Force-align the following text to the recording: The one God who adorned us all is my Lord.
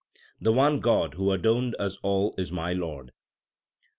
The 0.41 0.51
one 0.51 0.79
God 0.79 1.13
who 1.13 1.29
adorned 1.31 1.75
us 1.77 1.97
all 2.01 2.33
is 2.35 2.51
my 2.51 2.73
Lord. 2.73 3.11